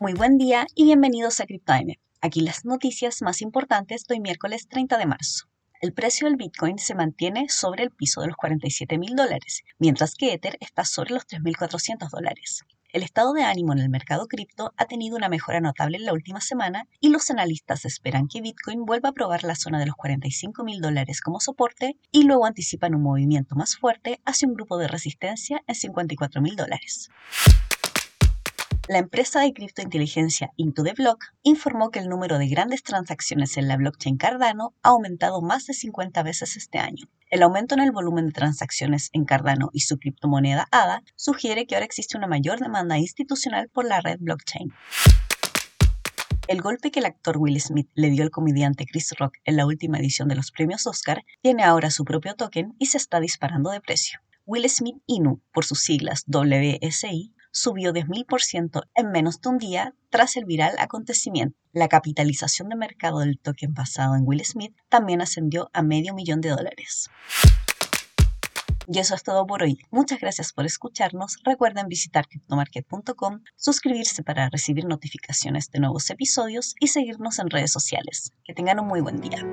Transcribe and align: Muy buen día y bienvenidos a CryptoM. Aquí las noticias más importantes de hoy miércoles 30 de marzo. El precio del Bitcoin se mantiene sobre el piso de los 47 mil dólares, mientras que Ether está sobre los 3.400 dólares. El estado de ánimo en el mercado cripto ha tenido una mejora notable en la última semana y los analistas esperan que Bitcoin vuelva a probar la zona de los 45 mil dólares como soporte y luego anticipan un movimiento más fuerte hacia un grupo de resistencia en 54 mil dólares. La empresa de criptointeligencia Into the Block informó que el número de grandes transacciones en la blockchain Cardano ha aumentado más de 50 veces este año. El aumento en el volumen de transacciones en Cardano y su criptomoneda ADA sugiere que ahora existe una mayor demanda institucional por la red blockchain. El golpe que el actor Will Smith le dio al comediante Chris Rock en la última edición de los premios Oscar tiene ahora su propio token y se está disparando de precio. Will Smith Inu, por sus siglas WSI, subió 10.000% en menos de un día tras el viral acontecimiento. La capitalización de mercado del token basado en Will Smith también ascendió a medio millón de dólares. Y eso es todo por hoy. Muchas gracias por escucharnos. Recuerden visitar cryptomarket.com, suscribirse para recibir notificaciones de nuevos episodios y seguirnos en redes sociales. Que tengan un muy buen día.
Muy 0.00 0.14
buen 0.14 0.38
día 0.38 0.64
y 0.76 0.84
bienvenidos 0.84 1.40
a 1.40 1.46
CryptoM. 1.46 1.94
Aquí 2.20 2.40
las 2.42 2.64
noticias 2.64 3.20
más 3.20 3.42
importantes 3.42 4.04
de 4.06 4.14
hoy 4.14 4.20
miércoles 4.20 4.68
30 4.68 4.96
de 4.96 5.06
marzo. 5.06 5.46
El 5.80 5.92
precio 5.92 6.28
del 6.28 6.36
Bitcoin 6.36 6.78
se 6.78 6.94
mantiene 6.94 7.48
sobre 7.48 7.82
el 7.82 7.90
piso 7.90 8.20
de 8.20 8.28
los 8.28 8.36
47 8.36 8.96
mil 8.96 9.16
dólares, 9.16 9.64
mientras 9.80 10.14
que 10.14 10.32
Ether 10.32 10.56
está 10.60 10.84
sobre 10.84 11.14
los 11.14 11.26
3.400 11.26 12.10
dólares. 12.10 12.62
El 12.92 13.02
estado 13.02 13.32
de 13.32 13.42
ánimo 13.42 13.72
en 13.72 13.80
el 13.80 13.88
mercado 13.88 14.28
cripto 14.28 14.72
ha 14.76 14.84
tenido 14.84 15.16
una 15.16 15.28
mejora 15.28 15.60
notable 15.60 15.96
en 15.96 16.04
la 16.04 16.12
última 16.12 16.40
semana 16.40 16.86
y 17.00 17.08
los 17.08 17.28
analistas 17.30 17.84
esperan 17.84 18.28
que 18.28 18.40
Bitcoin 18.40 18.84
vuelva 18.84 19.08
a 19.08 19.14
probar 19.14 19.42
la 19.42 19.56
zona 19.56 19.80
de 19.80 19.86
los 19.86 19.96
45 19.96 20.62
mil 20.62 20.80
dólares 20.80 21.20
como 21.20 21.40
soporte 21.40 21.98
y 22.12 22.22
luego 22.22 22.46
anticipan 22.46 22.94
un 22.94 23.02
movimiento 23.02 23.56
más 23.56 23.76
fuerte 23.76 24.20
hacia 24.24 24.46
un 24.46 24.54
grupo 24.54 24.78
de 24.78 24.86
resistencia 24.86 25.60
en 25.66 25.74
54 25.74 26.40
mil 26.40 26.54
dólares. 26.54 27.10
La 28.88 28.96
empresa 28.96 29.40
de 29.40 29.52
criptointeligencia 29.52 30.50
Into 30.56 30.82
the 30.82 30.94
Block 30.94 31.22
informó 31.42 31.90
que 31.90 31.98
el 31.98 32.08
número 32.08 32.38
de 32.38 32.48
grandes 32.48 32.82
transacciones 32.82 33.58
en 33.58 33.68
la 33.68 33.76
blockchain 33.76 34.16
Cardano 34.16 34.72
ha 34.82 34.88
aumentado 34.88 35.42
más 35.42 35.66
de 35.66 35.74
50 35.74 36.22
veces 36.22 36.56
este 36.56 36.78
año. 36.78 37.04
El 37.30 37.42
aumento 37.42 37.74
en 37.74 37.82
el 37.82 37.92
volumen 37.92 38.28
de 38.28 38.32
transacciones 38.32 39.10
en 39.12 39.26
Cardano 39.26 39.68
y 39.74 39.80
su 39.80 39.98
criptomoneda 39.98 40.68
ADA 40.70 41.02
sugiere 41.16 41.66
que 41.66 41.74
ahora 41.74 41.84
existe 41.84 42.16
una 42.16 42.28
mayor 42.28 42.60
demanda 42.60 42.96
institucional 42.96 43.68
por 43.68 43.84
la 43.84 44.00
red 44.00 44.16
blockchain. 44.20 44.72
El 46.46 46.62
golpe 46.62 46.90
que 46.90 47.00
el 47.00 47.06
actor 47.06 47.36
Will 47.36 47.60
Smith 47.60 47.90
le 47.92 48.08
dio 48.08 48.22
al 48.22 48.30
comediante 48.30 48.86
Chris 48.86 49.12
Rock 49.18 49.34
en 49.44 49.56
la 49.56 49.66
última 49.66 49.98
edición 49.98 50.28
de 50.28 50.34
los 50.36 50.50
premios 50.50 50.86
Oscar 50.86 51.26
tiene 51.42 51.62
ahora 51.62 51.90
su 51.90 52.06
propio 52.06 52.36
token 52.36 52.74
y 52.78 52.86
se 52.86 52.96
está 52.96 53.20
disparando 53.20 53.68
de 53.68 53.82
precio. 53.82 54.20
Will 54.46 54.66
Smith 54.70 54.96
Inu, 55.06 55.42
por 55.52 55.66
sus 55.66 55.80
siglas 55.80 56.24
WSI, 56.26 57.34
subió 57.58 57.92
10.000% 57.92 58.82
en 58.94 59.10
menos 59.10 59.40
de 59.40 59.48
un 59.48 59.58
día 59.58 59.94
tras 60.10 60.36
el 60.36 60.44
viral 60.44 60.74
acontecimiento. 60.78 61.56
La 61.72 61.88
capitalización 61.88 62.68
de 62.68 62.76
mercado 62.76 63.20
del 63.20 63.38
token 63.38 63.74
basado 63.74 64.14
en 64.14 64.22
Will 64.24 64.44
Smith 64.44 64.74
también 64.88 65.20
ascendió 65.20 65.70
a 65.72 65.82
medio 65.82 66.14
millón 66.14 66.40
de 66.40 66.50
dólares. 66.50 67.10
Y 68.90 68.98
eso 69.00 69.14
es 69.14 69.22
todo 69.22 69.46
por 69.46 69.62
hoy. 69.62 69.78
Muchas 69.90 70.18
gracias 70.18 70.54
por 70.54 70.64
escucharnos. 70.64 71.36
Recuerden 71.44 71.88
visitar 71.88 72.26
cryptomarket.com, 72.26 73.42
suscribirse 73.54 74.22
para 74.22 74.48
recibir 74.48 74.86
notificaciones 74.86 75.70
de 75.70 75.80
nuevos 75.80 76.08
episodios 76.08 76.74
y 76.80 76.86
seguirnos 76.86 77.38
en 77.38 77.50
redes 77.50 77.70
sociales. 77.70 78.32
Que 78.44 78.54
tengan 78.54 78.80
un 78.80 78.86
muy 78.86 79.02
buen 79.02 79.20
día. 79.20 79.44